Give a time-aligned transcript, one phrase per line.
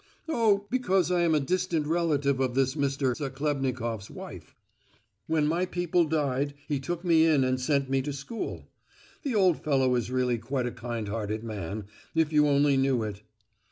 [0.27, 3.15] "Oh, because I am a distant relative of this Mr.
[3.15, 4.55] Zachlebnikoff's wife.
[5.27, 8.67] When my people died, he took me in and sent me to school.
[9.21, 11.83] The old fellow is really quite a kind hearted man,
[12.15, 13.21] if you only knew it."